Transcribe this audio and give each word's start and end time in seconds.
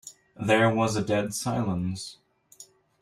There 0.35 0.67
was 0.73 0.95
a 0.95 1.03
dead 1.03 1.31
silence. 1.35 2.17